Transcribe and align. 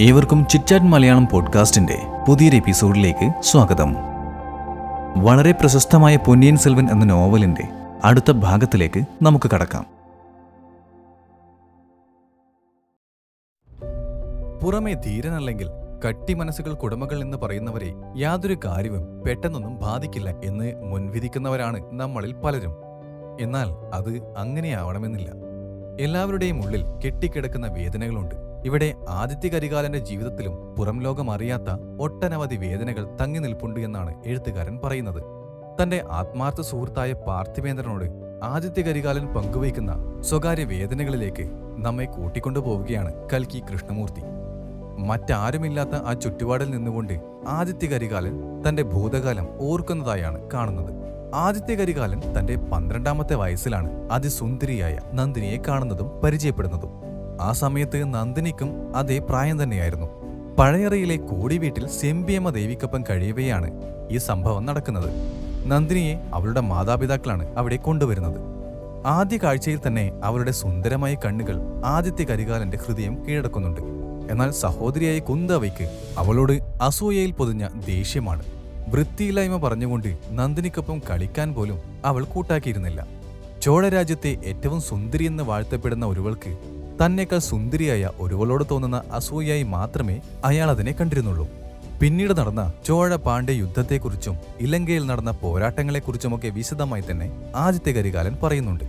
ഏവർക്കും 0.00 0.46
ചിറ്റാറ്റ് 0.46 0.84
മലയാളം 0.84 1.28
പോഡ്കാസ്റ്റിന്റെ 1.32 1.98
പുതിയൊരു 2.28 2.56
എപ്പിസോഡിലേക്ക് 2.56 3.32
സ്വാഗതം. 3.40 3.96
വളരെ 5.24 5.52
പ്രശസ്തമായ 5.52 6.16
പൊന്നിയൻ 6.16 6.56
സെൽവൻ 6.56 6.90
എന്ന 6.90 7.04
നോവലിന്റെ 7.04 7.68
അടുത്ത 8.04 8.30
ഭാഗത്തിലേക്ക് 8.30 9.00
നമുക്ക് 9.22 9.50
കടക്കാം. 9.50 9.86
പുറമേ 14.62 14.94
ധീരനല്ലെങ്കിൽ 14.94 15.68
കട്ടി 16.08 16.34
മനസ്സുകൾ 16.34 16.72
കുടമകൾ 16.72 17.20
എന്ന് 17.20 17.36
പറയുന്നവരെ 17.36 17.94
യാതൊരു 18.16 18.56
കാര്യവും 18.64 19.22
പെട്ടെന്നൊന്നും 19.26 19.76
ബാധിക്കില്ല 19.76 20.30
എന്ന് 20.44 20.84
മുൻവിധിക്കുന്നവരാണ് 20.84 21.80
നമ്മളിൽ 21.92 22.32
പലരും. 22.32 22.72
എന്നാൽ 23.40 23.68
അത് 23.94 24.34
അങ്ങനെയാവണമെന്നില്ല. 24.36 25.30
എല്ലാവരുടെയും 26.00 26.64
ഉള്ളിൽ 26.64 26.84
കെട്ടിക്കിടക്കുന്ന 26.86 27.66
വേദനകളുണ്ട്. 27.66 28.47
ഇവിടെ 28.64 28.94
ആദിത്യ 29.08 29.48
കരികാലന്റെ 29.48 29.98
ജീവിതത്തിലും 29.98 30.74
പുറം 30.74 31.00
ലോകം 31.00 31.30
അറിയാത്ത 31.30 31.70
ഒട്ടനവധി 32.00 32.56
വേദനകൾ 32.56 33.16
തങ്ങി 33.20 33.38
നിൽപ്പുണ്ട് 33.38 33.80
എന്നാണ് 33.80 34.14
എഴുത്തുകാരൻ 34.26 34.80
പറയുന്നത്. 34.84 35.22
തന്റെ 35.82 36.04
ആത്മാർത്ഥ 36.10 36.60
സുഹൃത്തായ 36.60 37.12
പാർത്ഥിവേന്ദ്രനോട് 37.12 38.04
ആദിത്യ 38.42 38.82
കരികാലൻ 38.82 39.34
പങ്കുവയ്ക്കുന്ന 39.34 40.20
സ്വകാര്യ 40.20 40.64
വേദനകളിലേക്ക് 40.64 41.50
നമ്മെ 41.76 42.04
കൂട്ടിക്കൊണ്ടുപോവുകയാണ് 42.04 43.12
കൽക്കി 43.32 43.62
കൃഷ്ണമൂർത്തി. 43.70 44.20
മറ്റാരുമില്ലാത്ത 44.98 45.94
ആ 45.94 46.12
ചുറ്റുപാടിൽ 46.12 46.70
നിന്നുകൊണ്ട് 46.70 47.20
ആദിത്യ 47.46 47.88
കരികാലൻ 47.88 48.62
തന്റെ 48.68 48.82
ഭൂതകാലം 48.82 49.48
ഓർക്കുന്നതായാണ് 49.60 50.50
കാണുന്നത്. 50.50 50.92
ആദിത്യ 51.34 51.74
കരികാലൻ 51.74 52.20
തന്റെ 52.38 52.56
പന്ത്രണ്ടാമത്തെ 52.56 53.34
വയസ്സിലാണ് 53.34 54.10
അതിസുന്ദരിയായ 54.10 54.98
നന്ദിനിയെ 55.12 55.62
കാണുന്നതും 55.68 56.20
പരിചയപ്പെടുന്നതും. 56.24 57.07
ആ 57.40 57.52
സമയത്ത് 57.52 58.14
നന്ദിനിക്കും 58.14 58.96
അതേ 58.96 59.18
പ്രായം 59.18 59.62
തന്നെയായിരുന്നു. 59.62 60.06
പഴയറയിലെ 60.58 61.16
കോടി 61.16 61.58
വീട്ടിൽ 61.58 61.88
സെമ്പിയമ്മ 61.88 62.50
ദേവിക്കൊപ്പം 62.50 63.04
കഴിയവെയാണ് 63.10 63.70
ഈ 64.10 64.16
സംഭവം 64.16 64.66
നടക്കുന്നത്. 64.66 65.10
നന്ദിനിയെ 65.66 66.16
അവളുടെ 66.34 66.60
മാതാപിതാക്കളാണ് 66.60 67.56
അവിടെ 67.56 67.76
കൊണ്ടുവരുന്നത്. 67.76 68.40
ആദ്യ 69.06 69.36
കാഴ്ചയിൽ 69.36 69.80
തന്നെ 69.86 70.12
അവരുടെ 70.24 70.50
സുന്ദരമായ 70.50 71.14
കണ്ണുകൾ 71.14 71.60
ആദിത്യ 71.84 72.24
കരികാലന്റെ 72.24 72.78
ഹൃദയം 72.86 73.24
കീഴടക്കുന്നുണ്ട്. 73.24 73.80
എന്നാൽ 74.32 74.50
സഹോദരിയായ 74.50 75.18
കുന്തവയ്ക്ക് 75.18 75.98
അവളോട് 76.18 76.52
അസൂയയിൽ 76.82 77.30
പൊതിഞ്ഞ 77.30 77.68
ദേഷ്യമാണ്. 77.86 78.42
വൃത്തിയില്ലായ്മ 78.88 79.56
പറഞ്ഞുകൊണ്ട് 79.56 80.18
നന്ദിനിക്കൊപ്പം 80.30 81.02
കളിക്കാൻ 81.10 81.54
പോലും 81.54 81.78
അവൾ 82.04 82.24
കൂട്ടാക്കിയിരുന്നില്ല. 82.24 83.06
ചോഴരാജ്യത്തെ 83.62 84.36
ഏറ്റവും 84.44 84.80
സുന്ദരിയെന്ന് 84.80 85.42
വാഴ്ത്തപ്പെടുന്ന 85.42 86.06
ഒരുവൾക്ക് 86.06 86.77
തന്നേക്കാൾ 87.02 87.38
സുന്ദരിയായ 87.38 88.10
ഒരുവളോട് 88.18 88.64
തോന്നുന്ന 88.70 89.02
അസൂയായി 89.12 89.62
മാത്രമേ 89.62 90.20
അയാൾ 90.44 90.70
അതിനെ 90.70 90.92
കണ്ടിരുന്നുള്ളൂ. 90.92 91.48
പിന്നീട് 92.00 92.38
നടന്ന 92.38 92.72
ചോഴ 92.86 93.16
പാണ്ഡ്യ 93.16 93.54
യുദ്ധത്തെക്കുറിച്ചും 93.54 94.36
ഇലങ്കയിൽ 94.60 95.06
നടന്ന 95.06 95.30
പോരാട്ടങ്ങളെക്കുറിച്ചുമൊക്കെ 95.30 96.48
വിശദമായി 96.48 97.04
തന്നെ 97.10 97.28
ആദിത്യ 97.56 97.92
കരികാലൻ 97.92 98.36
പറയുന്നുണ്ട്. 98.42 98.84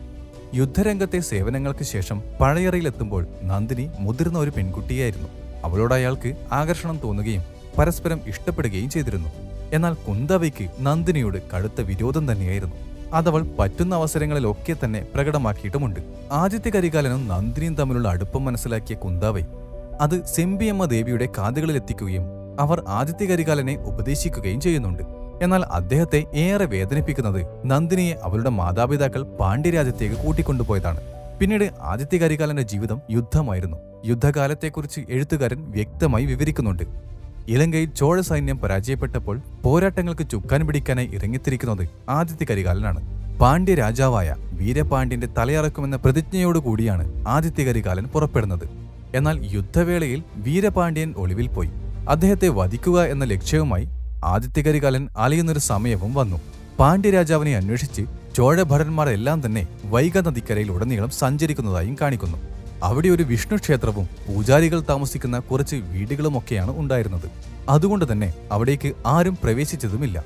യുദ്ധരംഗത്തെ 0.54 1.20
സേവനങ്ങൾക്ക് 1.20 1.84
ശേഷം 1.84 2.24
പഴയറയിലെത്തുമ്പോൾ 2.42 3.28
നന്ദിനി 3.44 3.90
മുതിർന്ന 4.00 4.40
ഒരു 4.40 4.50
പെൺകുട്ടിയായിരുന്നു. 4.50 5.30
അവളോട് 5.64 5.94
അയാൾക്ക് 5.94 6.36
ആകർഷണം 6.52 7.00
തോന്നുകയും 7.04 7.44
പരസ്പരം 7.78 8.22
ഇഷ്ടപ്പെടുകയും 8.28 8.90
ചെയ്തിരുന്നു. 8.90 9.30
എന്നാൽ 9.74 9.94
കുന്തവയ്ക്ക് 9.94 10.68
നന്ദിനിയോട് 10.80 11.40
കടുത്ത 11.52 11.82
വിരോധം 11.82 12.32
തന്നെയായിരുന്നു. 12.32 12.76
അതവൾ 13.14 13.44
പറ്റുന്ന 13.60 13.96
അവസരങ്ങളിലൊക്കെ 13.96 14.76
തന്നെ 14.86 15.06
പ്രകടമാക്കിയിട്ടുമുണ്ട്. 15.16 16.00
ആദിത്യ 16.32 16.70
കരികാലനും 16.70 17.28
നന്ദിനിയും 17.28 17.76
തമ്മിലുള്ള 17.76 18.08
അടുപ്പം 18.10 18.46
മനസ്സിലാക്കിയ 18.46 18.96
കുന്താവൈ 18.96 19.42
അത് 20.02 20.26
സെമ്പിയമ്മ 20.26 20.86
ദേവിയുടെ 20.86 21.28
കാതുകളിലെത്തിക്കുകയും 21.38 22.26
അവർ 22.60 22.84
ആദിത്യ 22.88 23.26
കരികാലനെ 23.26 23.76
ഉപദേശിക്കുകയും 23.76 24.62
ചെയ്യുന്നുണ്ട്. 24.62 25.04
എന്നാൽ 25.42 25.64
അദ്ദേഹത്തെ 25.64 26.26
ഏറെ 26.34 26.66
വേദനിപ്പിക്കുന്നത് 26.66 27.46
നന്ദിനിയെ 27.66 28.16
അവരുടെ 28.24 28.50
മാതാപിതാക്കൾ 28.50 29.24
പാണ്ഡ്യരാജ്യത്തേക്ക് 29.24 30.16
കൂട്ടിക്കൊണ്ടുപോയതാണ്. 30.16 31.02
പിന്നീട് 31.40 31.70
ആദിത്യ 31.82 32.18
കരികാലന്റെ 32.18 32.64
ജീവിതം 32.64 33.02
യുദ്ധമായിരുന്നു. 33.12 33.78
യുദ്ധകാലത്തെക്കുറിച്ച് 34.06 35.02
എഴുത്തുകാരൻ 35.10 35.72
വ്യക്തമായി 35.72 36.26
വിവരിക്കുന്നുണ്ട്. 36.26 36.84
ഇലങ്കയിൽ 37.48 37.90
ചോഴ 37.96 38.22
സൈന്യം 38.22 38.58
പരാജയപ്പെട്ടപ്പോൾ 38.58 39.42
പോരാട്ടങ്ങൾക്ക് 39.64 40.28
ചുക്കാൻ 40.30 40.68
പിടിക്കാനായി 40.68 41.08
ഇറങ്ങിത്തിരിക്കുന്നത് 41.08 41.90
ആദിത്യ 42.10 42.46
കരികാലനാണ്. 42.46 43.02
പാണ്ഡ്യ 43.40 43.76
രാജാവായ 43.76 44.36
വീരപാണ്ഡ്യന്റെ 44.52 45.28
തലയറക്കുമെന്ന 45.28 45.96
പ്രതിജ്ഞയോടുകൂടിയാണ് 45.96 47.26
ആദിത്യ 47.28 47.64
കരികാലൻ 47.64 48.04
പുറപ്പെടുന്നത്. 48.04 48.70
എന്നാൽ 49.16 49.54
യുദ്ധവേളയിൽ 49.54 50.24
വീരപാണ്ഡ്യൻ 50.36 51.14
ഒളിവിൽ 51.18 51.48
പോയി. 51.48 51.70
അദ്ദേഹത്തെ 52.10 52.48
വധിക്കുക 52.48 53.04
എന്ന 53.04 53.26
ലക്ഷ്യവുമായി 53.26 53.90
ആദിത്യ 54.24 54.62
കരികാലൻ 54.62 55.08
അലയുന്നൊരു 55.18 55.60
സമയവും 55.60 56.14
വന്നു. 56.14 56.38
പാണ്ഡ്യരാജാവിനെ 56.80 57.56
അന്വേഷിച്ച് 57.56 58.02
ചോഴഭടന്മാരെല്ലാം 58.36 59.46
തന്നെ 59.46 59.68
വൈഗ 59.86 60.18
നദിക്കരയിൽ 60.18 60.72
ഉടനീളം 60.72 61.10
സഞ്ചരിക്കുന്നതായും 61.10 61.98
കാണിക്കുന്നു. 62.02 62.38
അവിടെ 62.84 63.10
ഒരു 63.10 63.24
വിഷ്ണു 63.24 63.58
ക്ഷേത്രവും 63.58 64.10
പൂജാരികൾ 64.28 64.80
താമസിക്കുന്ന 64.80 65.40
കുറച്ച് 65.40 65.76
വീടുകളുമൊക്കെയാണ് 65.76 66.80
ഉണ്ടായിരുന്നത്. 66.80 67.30
അതുകൊണ്ട് 67.70 68.12
തന്നെ 68.12 68.34
അവിടേക്ക് 68.52 68.94
ആരും 69.06 69.38
പ്രവേശിച്ചതുമില്ല. 69.44 70.24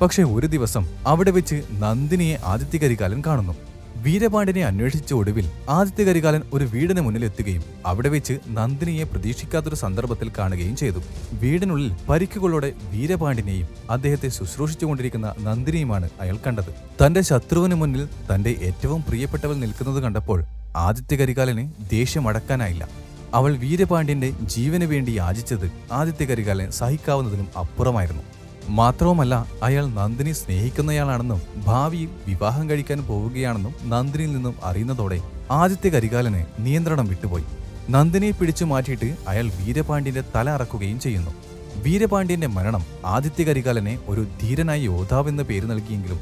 പക്ഷേ 0.00 0.22
ഒരു 0.22 0.46
ദിവസം 0.46 0.86
അവിടെ 1.06 1.30
വെച്ച് 1.30 1.62
നന്ദിനിയെ 1.72 2.38
ആദിത്യ 2.44 2.78
കരികാലൻ 2.78 3.22
കാണുന്നു. 3.26 3.54
വീരപാണ്ഡ്യനെ 3.96 4.64
അന്വേഷിച്ച 4.64 5.14
ഒടുവിൽ 5.14 5.50
ആദിത്യ 5.68 6.04
കരികാലൻ 6.04 6.42
ഒരു 6.52 6.64
വീടിന് 6.64 7.00
മുന്നിലെത്തുകയും 7.00 7.64
അവിടെ 7.86 8.08
വെച്ച് 8.08 8.38
നന്ദിനിയെ 8.48 9.04
പ്രതീക്ഷിക്കാത്തൊരു 9.04 9.74
സന്ദർഭത്തിൽ 9.74 10.32
കാണുകയും 10.38 10.76
ചെയ്തു. 10.76 10.98
വീടിനുള്ളിൽ 11.32 11.92
പരിക്കുകളോടെ 12.08 12.72
വീരപാണ്ഡ്യനെയും 12.90 13.68
അദ്ദേഹത്തെ 13.90 14.28
ശുശ്രൂഷിച്ചുകൊണ്ടിരിക്കുന്ന 14.28 15.34
നന്ദിനിയുമാണ് 15.38 16.10
അയാൾ 16.20 16.38
കണ്ടത്. 16.46 16.70
തന്റെ 17.04 17.20
ശത്രുവിന് 17.20 17.74
മുന്നിൽ 17.74 18.08
തന്റെ 18.34 18.54
ഏറ്റവും 18.62 19.04
പ്രിയപ്പെട്ടവൾ 19.08 19.54
നിൽക്കുന്നത് 19.54 20.02
കണ്ടപ്പോൾ 20.02 20.44
ആദിത്യ 20.76 21.16
കരികാലന് 21.16 21.90
ദേഷ്യമടക്കാനായില്ല. 21.90 22.88
അവൾ 23.34 23.56
വീരപാണ്ഡ്യന്റെ 23.56 24.30
ജീവന് 24.42 24.84
വേണ്ടി 24.84 25.10
യാചിച്ചത് 25.10 25.72
ആദിത്യ 25.92 26.24
കരികാലൻ 26.24 26.70
സഹിക്കാവുന്നതിനും 26.70 27.58
അപ്പുറമായിരുന്നു. 27.58 28.22
മാത്രവുമല്ല 28.68 29.46
അയാൾ 29.62 29.86
നന്ദിനി 29.86 30.32
സ്നേഹിക്കുന്നയാളാണെന്നും 30.32 31.42
ഭാവിയിൽ 31.64 32.08
വിവാഹം 32.26 32.70
കഴിക്കാൻ 32.70 33.02
പോവുകയാണെന്നും 33.02 33.74
നന്ദിനിയിൽ 33.82 34.32
നിന്നും 34.32 34.54
അറിയുന്നതോടെ 34.64 35.20
ആദിത്യ 35.50 35.88
കരികാലന് 35.88 36.44
നിയന്ത്രണം 36.58 37.06
വിട്ടുപോയി. 37.06 37.44
നന്ദിനിയെ 37.90 38.30
പിടിച്ചു 38.30 38.64
മാറ്റിയിട്ട് 38.64 39.16
അയാൾ 39.28 39.50
വീരപാണ്ഡ്യന്റെ 39.60 40.22
തല 40.36 40.50
അറക്കുകയും 40.50 41.00
ചെയ്യുന്നു. 41.00 41.30
വീരപാണ്ഡ്യന്റെ 41.76 42.46
മരണം 42.46 42.84
ആദിത്യ 43.04 43.44
കരികാലനെ 43.44 43.98
ഒരു 44.08 44.26
ധീരനായ 44.42 44.80
യോദ്ധാവെന്ന 44.80 45.42
പേര് 45.42 45.70
നൽകിയെങ്കിലും 45.70 46.20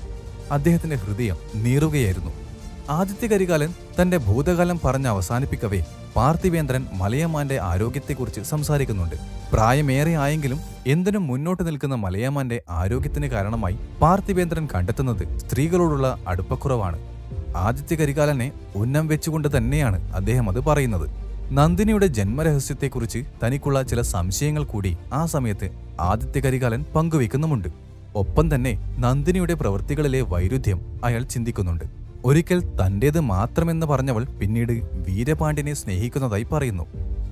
അദ്ദേഹത്തിന്റെ 0.53 0.97
ഹൃദയം 0.97 1.37
നീറുകയായിരുന്നു. 1.55 2.44
ആദിത്യ 2.91 3.27
കരികാലൻ 3.27 3.75
തന്റെ 4.03 4.17
ഭൂതകാലം 4.17 4.81
പറഞ്ഞ് 4.85 5.07
അവസാനിപ്പിക്കവേ. 5.07 5.85
പാർത്ഥിവേന്ദ്രൻ 6.17 6.87
മലയമാന്റെ 6.95 7.61
ആരോഗ്യത്തെക്കുറിച്ച് 7.61 8.41
സംസാരിക്കുന്നുണ്ട്. 8.41 9.15
പ്രായമേറെ 9.53 10.15
ആയെങ്കിലും 10.17 10.61
എന്തിനും 10.87 11.27
മുന്നോട്ട് 11.27 11.67
നിൽക്കുന്ന 11.67 11.95
മലയമാന്റെ 11.95 12.63
ആരോഗ്യത്തിന് 12.71 13.27
കാരണമായി 13.27 13.79
പാർത്ഥിവേന്ദ്രൻ 14.03 14.69
കണ്ടെത്തുന്നത് 14.75 15.39
സ്ത്രീകളോടുള്ള 15.39 16.19
അടുപ്പക്കുറവാണ്. 16.29 16.99
ആദിത്യ 17.57 17.97
കരികാലനെ 17.97 18.53
ഉന്നം 18.77 19.07
വെച്ചുകൊണ്ട് 19.07 19.57
തന്നെയാണ് 19.57 20.15
അദ്ദേഹം 20.15 20.51
അത് 20.51 20.61
പറയുന്നത്. 20.61 21.11
നന്ദിനിയുടെ 21.51 22.07
ജന്മരഹസ്യത്തെക്കുറിച്ച് 22.07 23.25
തനിക്കുള്ള 23.45 23.83
ചില 23.83 24.01
സംശയങ്ങൾ 24.01 24.65
കൂടി 24.65 24.97
ആ 25.13 25.27
സമയത്ത് 25.27 25.71
ആദിത്യ 26.01 26.41
കരികാലൻ 26.41 26.85
പങ്കുവെക്കുന്നുമുണ്ട് 26.85 27.69
ഒപ്പം 28.17 28.55
തന്നെ 28.55 28.95
നന്ദിനിയുടെ 28.99 29.55
പ്രവൃത്തികളിലെ 29.55 30.21
വൈരുദ്ധ്യം 30.21 31.01
അയാൾ 31.05 31.23
ചിന്തിക്കുന്നുണ്ട്. 31.23 32.04
ഒരിക്കൽ 32.25 32.61
തന്റേത് 32.61 33.21
മാത്രമെന്ന് 33.21 33.87
പറഞ്ഞവൾ 33.87 34.25
പിന്നീട് 34.25 34.73
വീരപാണ്ഡ്യനെ 35.09 35.75
സ്നേഹിക്കുന്നതായി 35.75 36.43
പറയുന്നു. 36.43 36.85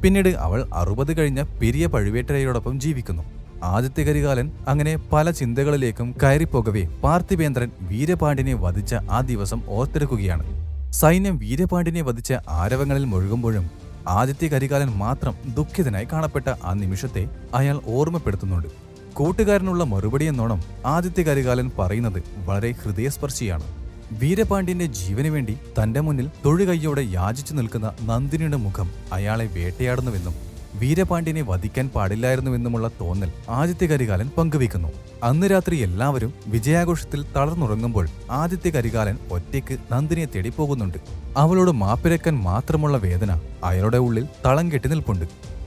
പിന്നീട് 0.03 0.29
അവൾ 0.29 0.69
അറുപത് 0.75 1.17
കഴിഞ്ഞ 1.17 1.43
പെരിയ 1.43 1.87
പഴുവേട്ടരയോടൊപ്പം 1.87 2.81
ജീവിക്കുന്നു. 2.81 3.23
ആദിത്യ 3.65 4.05
കരികാലൻ 4.05 4.51
അങ്ങനെ 4.69 4.97
പല 5.13 5.31
ചിന്തകളിലേക്കും 5.31 6.15
കയറിപ്പോകവേ 6.23 6.83
പാർത്ഥിവേന്ദ്രൻ 7.05 7.71
വീരപാണ്ഡ്യനെ 7.81 8.55
വധിച്ച 8.55 8.95
ആ 8.95 9.21
ദിവസം 9.21 9.63
ഓർത്തെടുക്കുകയാണ്. 9.69 10.45
സൈന്യം 10.93 11.39
വീരപാണ്ഡ്യനെ 11.39 12.03
വധിച്ച 12.03 12.33
ആരവങ്ങളിൽ 12.49 13.05
മുഴുകുമ്പോഴും 13.05 13.71
ആദിത്യ 14.09 14.49
കരികാലൻ 14.49 14.91
മാത്രം 14.91 15.35
ദുഃഖിതനായി 15.57 16.09
കാണപ്പെട്ട 16.13 16.49
ആ 16.65 16.73
നിമിഷത്തെ 16.73 17.29
അയാൾ 17.55 17.81
ഓർമ്മപ്പെടുത്തുന്നുണ്ട്. 17.87 18.69
കൂട്ടുകാരനുള്ള 19.13 19.85
മറുപടി 19.85 20.25
എന്നോണം 20.25 20.63
ആദിത്യ 20.87 21.23
കരികാലൻ 21.23 21.71
പറയുന്നത് 21.79 22.23
വളരെ 22.45 22.73
ഹൃദയസ്പർശിയാണ്. 22.83 23.82
വീരപാണ്ഡ്യന്റെ 24.21 24.87
ജീവന് 24.87 25.29
വേണ്ടി 25.29 25.59
തന്റെ 25.83 26.01
മുന്നിൽ 26.01 26.29
തൊഴുകയ്യോടെ 26.45 27.03
യാചിച്ചു 27.03 27.55
നിൽക്കുന്ന 27.55 27.93
നന്ദിനിയുടെ 28.01 28.57
മുഖം 28.57 28.91
അയാളെ 29.13 29.47
വേട്ടയാടുന്നുവെന്നും 29.47 30.35
വീരപാണ്ഡ്യനെ 30.75 31.43
വധിക്കാൻ 31.43 31.89
പാടില്ലായിരുന്നുവെന്നുമുള്ള 31.89 32.91
തോന്നൽ 33.01 33.33
ആദിത്യ 33.49 33.87
കരികാലൻ 33.87 34.29
പങ്കുവയ്ക്കുന്നു. 34.29 34.89
അന്ന് 35.23 35.47
രാത്രി 35.51 35.77
എല്ലാവരും 35.77 36.35
വിജയാഘോഷത്തിൽ 36.47 37.25
തളർന്നുറങ്ങുമ്പോൾ 37.37 38.09
ആദിത്യ 38.31 38.71
കരികാലൻ 38.71 39.19
ഒറ്റയ്ക്ക് 39.31 39.79
നന്ദിനിയെ 39.93 40.27
തേടി 40.27 40.49
പോകുന്നുണ്ട്. 40.49 40.99
അവളോട് 41.37 41.71
മാപ്പിരക്കൻ 41.71 42.35
മാത്രമുള്ള 42.35 42.97
വേദന 42.97 43.41
അയാളുടെ 43.65 43.99
ഉള്ളിൽ 43.99 44.29
തളം 44.47 44.73
കെട്ടി 44.73 44.89
നിൽപ്പുണ്ട്. 44.89 45.25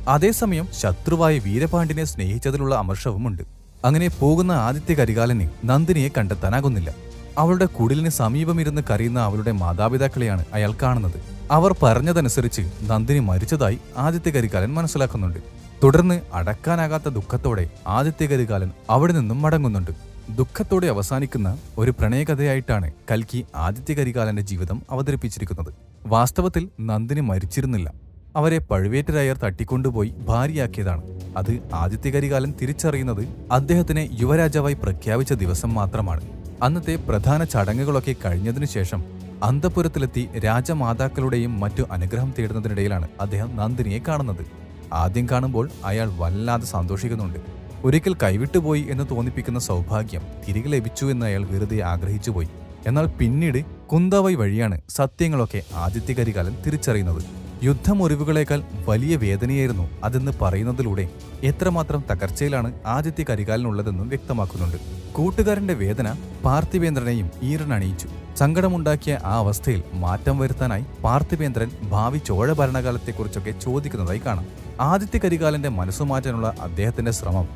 അതേസമയം 0.08 0.68
ശത്രുവായി 0.82 1.40
വീരപാണ്ഡ്യനെ 1.40 2.04
സ്നേഹിച്ചതിലുള്ള 2.04 2.76
അമർഷവുമുണ്ട്. 2.76 3.44
അങ്ങനെ 3.86 4.08
പോകുന്ന 4.08 4.52
ആദിത്യ 4.52 4.94
കരികാലന് 4.94 5.48
നന്ദിനിയെ 5.64 6.10
കണ്ടെത്താനാകുന്നില്ല. 6.18 7.05
അവളുടെ 7.38 7.66
കുടിലിന് 7.66 8.10
സമീപമിരുന്ന് 8.10 8.82
കരയുന്ന 8.90 9.20
അവളുടെ 9.20 9.52
മാതാപിതാക്കളെയാണ് 9.52 10.46
അയാൾ 10.54 10.74
കാണുന്നത്. 10.82 11.22
അവർ 11.52 11.76
പറഞ്ഞതനുസരിച്ച് 11.84 12.62
നന്ദിനി 12.84 13.20
മരിച്ചതായി 13.20 13.80
ആദിത്യ 13.98 14.32
കരികാലൻ 14.32 14.74
മനസ്സിലാക്കുന്നുണ്ട്. 14.74 15.38
തുടർന്ന് 15.84 16.22
അടക്കാനാകാത്ത 16.34 17.04
ദുഃഖത്തോടെ 17.04 17.70
ആദിത്യ 17.88 18.26
കരികാലൻ 18.26 18.72
അവിടെ 18.90 19.14
നിന്നും 19.14 19.42
മടങ്ങുന്നുണ്ട്. 19.42 19.92
ദുഃഖത്തോടെ 20.36 20.88
അവസാനിക്കുന്ന 20.88 21.58
ഒരു 21.78 21.92
പ്രണയകഥയായിട്ടാണ് 21.92 22.92
കൽക്കി 23.12 23.46
ആദിത്യ 23.56 23.94
കരികാലന്റെ 23.94 24.42
ജീവിതം 24.42 24.82
അവതരിപ്പിച്ചിരിക്കുന്നത്. 24.92 25.74
വാസ്തവത്തിൽ 26.06 26.70
നന്ദിനി 26.82 27.20
മരിച്ചിരുന്നില്ല. 27.20 27.94
അവരെ 28.36 28.58
പഴുവേറ്റരായർ 28.58 29.38
തട്ടിക്കൊണ്ടുപോയി 29.38 30.14
ഭാര്യയാക്കിയതാണ്. 30.28 31.02
അത് 31.38 31.60
ആദിത്യ 31.74 32.10
കരികാലൻ 32.10 32.54
തിരിച്ചറിയുന്നത് 32.62 33.28
അദ്ദേഹത്തിനെ 33.52 34.10
യുവരാജാവായി 34.20 34.74
പ്രഖ്യാപിച്ച 34.74 35.34
ദിവസം 35.34 35.74
മാത്രമാണ്. 35.74 36.45
അന്നത്തെ 36.62 36.96
പ്രധാന 36.96 37.44
ചടങ്ങുകളൊക്കെ 37.44 38.16
കഴിഞ്ഞതിനു 38.26 38.66
ശേഷം 38.66 39.04
അന്തപുരത്തിലെത്തി 39.44 40.30
രാജമാതാക്കളുടെയും 40.40 41.60
മറ്റു 41.60 41.84
അനുഗ്രഹം 41.92 42.34
തേടുന്നതിനിടയിലാണ് 42.40 43.08
അദ്ദേഹം 43.22 43.56
നന്ദിനിയെ 43.56 44.00
കാണുന്നത്. 44.08 44.46
ആദ്യം 44.94 45.30
കാണുമ്പോൾ 45.30 45.70
അയാൾ 45.84 46.10
വല്ലാതെ 46.18 46.66
സന്തോഷിക്കുന്നുണ്ട്. 46.66 47.40
ഒരിക്കൽ 47.84 48.14
കൈവിട്ടുപോയി 48.24 48.86
എന്ന് 48.90 49.04
തോന്നിപ്പിക്കുന്ന 49.12 49.60
സൗഭാഗ്യം 49.60 50.22
തിരികെ 50.48 50.70
ലഭിച്ചു 50.70 51.06
എന്ന് 51.06 51.26
അയാൾ 51.26 51.46
വെറുതെ 51.46 51.82
ആഗ്രഹിച്ചുപോയി 51.82 52.48
എന്നാൽ 52.88 53.06
പിന്നീട് 53.06 53.66
കുന്തവൈ 53.66 54.36
വഴിയാണ് 54.36 54.82
സത്യങ്ങളൊക്കെ 54.90 55.62
ആദിത്യകരികാലൻ 55.74 56.62
തിരിച്ചറിയുന്നത്. 56.66 57.45
യുദ്ധമുറിവുകളേക്കാൾ 57.64 58.64
വലിയ 58.88 59.16
വേദനയായിരുന്നു 59.16 59.90
അതെന്ന് 60.04 60.32
പറയുന്നതിലൂടെ 60.42 61.10
എത്രമാത്രം 61.44 62.04
തകർച്ചയിലാണ് 62.12 62.74
ആദിത്യ 62.86 63.26
കരികാലിനുള്ളതെന്നും 63.30 64.10
വ്യക്തമാക്കുന്നുണ്ട്. 64.10 64.78
കൂട്ടുകാരന്റെ 65.14 65.74
വേദന 65.74 66.16
പാർത്ഥിവേന്ദ്രനെയും 66.46 67.32
ഈറൻ 67.44 67.74
അണിയിച്ചു. 67.74 68.10
സങ്കടമുണ്ടാക്കിയ 68.38 69.20
ആ 69.24 69.38
അവസ്ഥയിൽ 69.38 69.84
മാറ്റം 69.94 70.40
വരുത്താനായി 70.40 70.86
പാർത്ഥിവേന്ദ്രൻ 71.04 71.72
ഭാവി 71.90 72.18
ചോഴ 72.18 72.54
ഭരണകാലത്തെക്കുറിച്ചൊക്കെ 72.54 73.52
ചോദിക്കുന്നതായി 73.52 74.22
കാണാം. 74.26 74.46
ആദിത്യ 74.82 75.20
കരികാലന്റെ 75.20 75.70
മനസ്സു 75.70 76.04
മാറ്റാനുള്ള 76.04 76.54
അദ്ദേഹത്തിന്റെ 76.62 77.12
ശ്രമം 77.12 77.48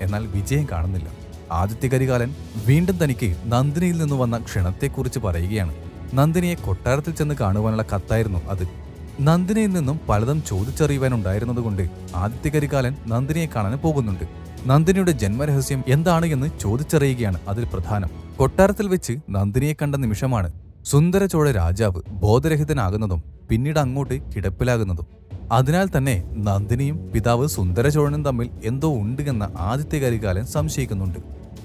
എന്നാൽ 0.00 0.26
വിജയം 0.26 0.66
കാണുന്നില്ല. 0.72 1.08
ആദിത്യ 1.52 1.88
കരികാലൻ 1.88 2.34
വീണ്ടും 2.66 3.04
തനിക്ക് 3.04 3.36
നന്ദിനിയിൽ 3.44 3.98
നിന്ന് 3.98 4.14
വന്ന 4.14 4.38
ക്ഷണത്തെക്കുറിച്ച് 4.38 5.18
പറയുകയാണ്. 5.18 5.74
നന്ദിനിയെ 6.14 6.54
കൊട്ടാരത്തിൽ 6.54 7.14
ചെന്ന് 7.14 7.34
കാണുവാനുള്ള 7.34 7.84
കത്തായിരുന്നു 7.94 8.38
അത്. 8.38 8.85
നന്ദിനിയിൽ 9.20 9.70
നിന്നും 9.70 10.00
പലതും 10.08 10.44
ചോദിച്ചറിയുവാനുണ്ടായിരുന്നതുകൊണ്ട് 10.48 11.88
ആദിത്യ 12.14 12.48
കരികാലൻ 12.48 12.96
നന്ദിനിയെ 13.06 13.46
കാണാൻ 13.46 13.78
പോകുന്നുണ്ട്. 13.78 14.24
നന്ദിനിയുടെ 14.66 15.10
ജന്മരഹസ്യം 15.10 15.84
എന്താണ് 15.88 16.26
എന്ന് 16.26 16.46
ചോദിച്ചറിയുകയാണ് 16.60 17.40
അതിൽ 17.48 17.64
പ്രധാനം. 17.64 18.10
കൊട്ടാരത്തിൽ 18.36 18.88
വെച്ച് 18.88 19.12
നന്ദിനിയെ 19.30 19.72
കണ്ട 19.72 19.96
നിമിഷമാണ് 19.96 20.52
സുന്ദരചോഴ 20.84 21.50
രാജാവ് 21.50 22.00
ബോധരഹിതനാകുന്നതും 22.08 23.22
പിന്നീട് 23.50 23.78
അങ്ങോട്ട് 23.78 24.22
കിടപ്പിലാകുന്നതും. 24.32 25.06
അതിനാൽ 25.52 25.88
തന്നെ 25.96 26.24
നന്ദിനിയും 26.36 27.10
പിതാവ് 27.14 27.46
സുന്ദരചോഴനും 27.46 28.24
തമ്മിൽ 28.24 28.50
എന്തോ 28.64 28.94
ഉണ്ട് 28.94 29.22
എന്ന് 29.22 29.46
ആദിത്യ 29.58 29.98
കരികാലൻ 29.98 30.46
സംശയിക്കുന്നുണ്ട്. 30.46 31.18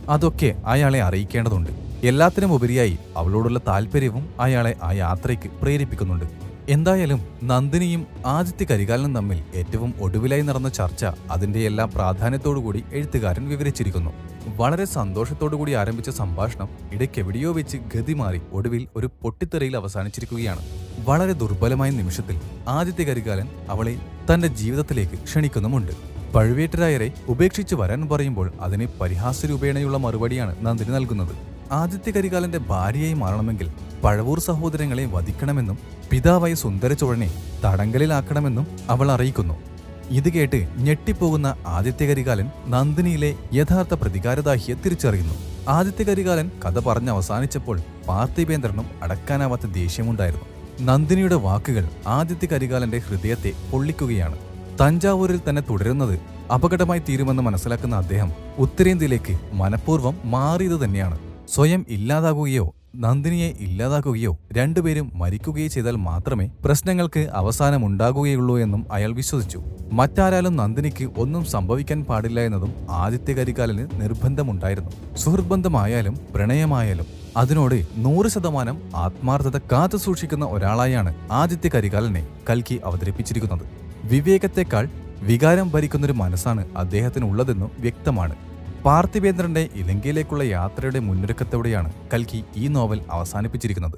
അതൊക്കെ 0.10 0.56
അയാളെ 0.66 1.02
അറിയിക്കേണ്ടതുണ്ട്. 1.02 1.72
എല്ലാത്തിനും 2.04 2.54
ഉപരിയായി 2.54 2.98
അവളോടുള്ള 3.18 3.60
താല്പര്യവും 3.68 4.30
അയാളെ 4.40 4.76
ആ 4.84 4.92
യാത്രയ്ക്ക് 4.92 5.52
പ്രേരിപ്പിക്കുന്നുണ്ട്. 5.62 6.51
എന്തായാലും 6.70 7.22
നന്ദിനിയും 7.44 8.08
ആദിത്യ 8.26 8.66
കരികാലനും 8.66 9.16
തമ്മിൽ 9.16 9.44
ഏറ്റവും 9.56 9.94
ഒടുവിലായി 10.02 10.42
നടന്ന 10.42 10.70
ചർച്ച 10.70 11.06
അതിന്റെ 11.06 11.60
എല്ലാ 11.60 11.86
പ്രാധാന്യത്തോടുകൂടി 11.86 12.84
എഴുത്തുകാരൻ 12.94 13.50
വിവരിച്ചിരിക്കുന്നു. 13.50 14.12
വളരെ 14.56 14.86
സന്തോഷത്തോടുകൂടി 14.86 15.72
ആരംഭിച്ച 15.72 16.10
സംഭാഷണം 16.10 16.70
ഇടയ്ക്കെവിടെയോ 16.92 17.54
വെച്ച് 17.54 17.78
ഗതി 17.96 18.14
മാറി 18.14 18.42
ഒടുവിൽ 18.52 18.88
ഒരു 18.96 19.10
പൊട്ടിത്തെറിയിൽ 19.22 19.78
അവസാനിച്ചിരിക്കുകയാണ്. 19.78 20.60
വളരെ 21.06 21.34
ദുർബലമായ 21.34 21.90
നിമിഷത്തിൽ 21.90 22.42
ആദിത്യ 22.68 23.04
കരികാലൻ 23.04 23.48
അവളെ 23.70 23.98
തന്റെ 24.34 24.48
ജീവിതത്തിലേക്ക് 24.48 25.24
ക്ഷണിക്കുന്നുമുണ്ട്. 25.24 25.92
പഴുവേറ്റരായരെ 26.34 27.14
ഉപേക്ഷിച്ച് 27.28 27.76
വരാൻ 27.76 28.10
പറയുമ്പോൾ 28.10 28.52
അതിനെ 28.62 28.88
പരിഹാസരൂപേണയുള്ള 29.02 29.98
മറുപടിയാണ് 29.98 30.66
നന്ദിനി 30.66 30.90
നൽകുന്നത്. 30.90 31.36
ആദിത്യ 31.72 32.12
കരികാലന്റെ 32.12 32.58
ഭാര്യയായി 32.58 33.14
മാറണമെങ്കിൽ 33.14 33.70
പഴവൂർ 34.04 34.40
സഹോദരങ്ങളെ 34.40 35.06
വധിക്കണമെന്നും 35.06 35.78
പിതാവായ 36.12 36.54
സുന്ദരചോഴനെ 36.54 37.34
തടങ്കലിലാക്കണമെന്നും 37.66 38.68
അവൾ 38.90 39.12
അറിയിക്കുന്നു. 39.12 39.54
ഇത് 40.10 40.30
കേട്ട് 40.30 40.68
ഞെട്ടിപ്പോകുന്ന 40.78 41.56
ആദിത്യ 41.68 42.06
കരികാലൻ 42.06 42.50
നന്ദിനിയിലെ 42.66 43.36
യഥാർത്ഥ 43.54 43.94
പ്രതികാരദാഹിയെ 43.94 44.76
തിരിച്ചറിയുന്നു. 44.86 45.34
ആദിത്യ 45.70 46.04
കരികാലൻ 46.04 46.52
കഥ 46.66 46.80
പറഞ്ഞ് 46.80 47.10
അവസാനിച്ചപ്പോൾ 47.10 47.80
പാർത്ഥിപേന്ദ്രനും 48.08 48.86
അടക്കാനാവാത്ത 49.04 49.62
ദേഷ്യമുണ്ടായിരുന്നു. 49.66 50.46
നന്ദിനിയുടെ 50.82 51.36
വാക്കുകൾ 51.36 51.90
ആദിത്യ 52.08 52.48
കരികാലന്റെ 52.48 52.98
ഹൃദയത്തെ 52.98 53.52
പൊള്ളിക്കുകയാണ്. 53.72 54.38
തഞ്ചാവൂരിൽ 54.82 55.42
തന്നെ 55.50 55.62
തുടരുന്നത് 55.70 56.20
അപകടമായി 56.54 57.02
തീരുമെന്ന് 57.10 57.44
മനസ്സിലാക്കുന്ന 57.44 57.96
അദ്ദേഹം 57.96 58.32
ഉത്തരേന്ത്യയിലേക്ക് 58.58 59.40
മനഃപൂർവം 59.54 60.18
മാറിയത് 60.26 60.86
തന്നെയാണ്. 60.86 61.20
സ്വയം 61.54 61.86
ഇല്ലാതാകുകയോ 61.90 62.76
നന്ദിനിയെ 62.96 63.54
ഇല്ലാതാക്കുകയോ 63.60 64.40
രണ്ടുപേരും 64.54 65.12
മരിക്കുകയോ 65.16 65.68
ചെയ്താൽ 65.68 65.96
മാത്രമേ 65.96 66.50
പ്രശ്നങ്ങൾക്ക് 66.66 67.20
അവസാനമുണ്ടാകുകയുള്ളൂ 67.34 68.60
എന്നും 68.60 68.88
അയാൾ 68.92 69.12
വിശ്വസിച്ചു. 69.14 69.64
മറ്റാരാലും 69.92 70.56
നന്ദിനിക്ക് 70.56 71.10
ഒന്നും 71.18 71.46
സംഭവിക്കാൻ 71.46 72.04
പാടില്ല 72.04 72.40
എന്നതും 72.40 72.74
ആദിത്യ 72.90 73.34
കരികാലിന് 73.34 73.88
നിർബന്ധമുണ്ടായിരുന്നു. 74.02 75.16
സുഹൃത്ബന്ധമായാലും 75.16 76.18
പ്രണയമായാലും 76.36 77.06
അതിനോട് 77.38 77.86
നൂറ് 77.96 78.28
ശതമാനം 78.28 78.82
ആത്മാർത്ഥത 78.96 79.58
കാത്തു 79.58 79.98
സൂക്ഷിക്കുന്ന 79.98 80.46
ഒരാളായാണ് 80.46 81.16
ആദിത്യ 81.32 81.70
കരികാലനെ 81.70 82.28
കൽക്കി 82.50 82.82
അവതരിപ്പിച്ചിരിക്കുന്നത്. 82.86 83.66
വിവേകത്തെക്കാൾ 84.04 84.90
വികാരം 85.22 85.72
ഭരിക്കുന്നൊരു 85.72 86.14
മനസ്സാണ് 86.14 86.68
അദ്ദേഹത്തിനുള്ളതെന്നും 86.78 87.72
വ്യക്തമാണ്. 87.80 88.51
പാർത്ഥിവേന്ദ്രന്റെ 88.86 89.64
ഇലങ്കയിലേക്കുള്ള 89.80 90.44
യാത്രയുടെ 90.58 91.00
മുന്നൊരുക്കത്തോടെയാണ് 91.08 91.90
കൽക്കി 92.14 92.40
ഈ 92.62 92.68
നോവൽ 92.68 93.00
അവസാനിപ്പിച്ചിരിക്കുന്നത്. 93.16 93.98